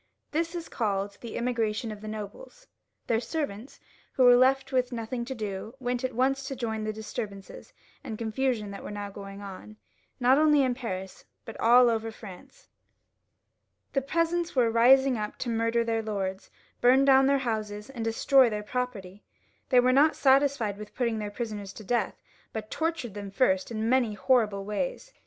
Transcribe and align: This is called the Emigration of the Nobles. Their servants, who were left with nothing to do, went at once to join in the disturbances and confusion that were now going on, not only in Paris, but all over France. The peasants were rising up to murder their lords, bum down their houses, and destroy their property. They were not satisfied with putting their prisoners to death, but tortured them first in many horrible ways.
This 0.31 0.55
is 0.55 0.67
called 0.67 1.19
the 1.21 1.37
Emigration 1.37 1.91
of 1.91 2.01
the 2.01 2.07
Nobles. 2.07 2.65
Their 3.05 3.19
servants, 3.19 3.79
who 4.13 4.23
were 4.23 4.35
left 4.35 4.71
with 4.71 4.91
nothing 4.91 5.25
to 5.25 5.35
do, 5.35 5.75
went 5.79 6.03
at 6.03 6.15
once 6.15 6.47
to 6.47 6.55
join 6.55 6.77
in 6.77 6.83
the 6.85 6.91
disturbances 6.91 7.71
and 8.03 8.17
confusion 8.17 8.71
that 8.71 8.83
were 8.83 8.89
now 8.89 9.11
going 9.11 9.43
on, 9.43 9.77
not 10.19 10.39
only 10.39 10.63
in 10.63 10.73
Paris, 10.73 11.23
but 11.45 11.55
all 11.59 11.87
over 11.87 12.09
France. 12.11 12.67
The 13.93 14.01
peasants 14.01 14.55
were 14.55 14.71
rising 14.71 15.19
up 15.19 15.37
to 15.37 15.49
murder 15.49 15.83
their 15.83 16.01
lords, 16.01 16.49
bum 16.81 17.05
down 17.05 17.27
their 17.27 17.37
houses, 17.37 17.87
and 17.91 18.03
destroy 18.03 18.49
their 18.49 18.63
property. 18.63 19.21
They 19.69 19.79
were 19.81 19.93
not 19.93 20.15
satisfied 20.15 20.79
with 20.79 20.95
putting 20.95 21.19
their 21.19 21.29
prisoners 21.29 21.71
to 21.73 21.83
death, 21.83 22.23
but 22.53 22.71
tortured 22.71 23.13
them 23.13 23.29
first 23.29 23.69
in 23.69 23.87
many 23.87 24.15
horrible 24.15 24.65
ways. 24.65 25.13